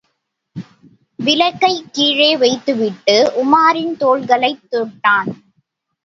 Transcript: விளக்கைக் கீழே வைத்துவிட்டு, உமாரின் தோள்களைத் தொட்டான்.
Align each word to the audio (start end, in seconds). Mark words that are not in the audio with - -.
விளக்கைக் 1.15 1.89
கீழே 1.91 2.37
வைத்துவிட்டு, 2.37 3.31
உமாரின் 3.35 3.95
தோள்களைத் 3.99 4.67
தொட்டான். 4.71 5.29